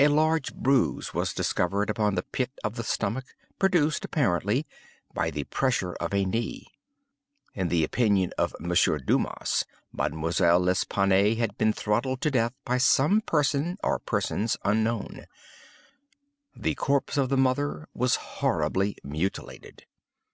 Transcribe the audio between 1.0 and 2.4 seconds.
was discovered upon the